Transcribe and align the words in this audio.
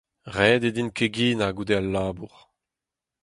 Ret 0.35 0.61
eo 0.67 0.73
din 0.75 0.91
keginañ 0.97 1.53
goude 1.57 1.75
al 1.77 1.87
labour. 1.93 2.35